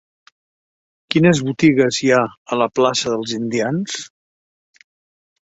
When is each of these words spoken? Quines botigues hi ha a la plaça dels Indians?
Quines 1.15 1.41
botigues 1.49 1.99
hi 2.05 2.09
ha 2.15 2.21
a 2.25 2.59
la 2.63 2.69
plaça 2.81 3.13
dels 3.17 3.35
Indians? 3.39 4.01